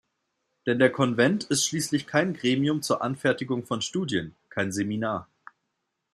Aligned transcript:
Denn 0.65 0.79
der 0.79 0.89
Konvent 0.91 1.43
ist 1.43 1.67
schließlich 1.67 2.07
kein 2.07 2.33
Gremium 2.33 2.81
zur 2.81 3.03
Anfertigung 3.03 3.67
von 3.67 3.83
Studien, 3.83 4.35
kein 4.49 4.71
Seminar. 4.71 5.29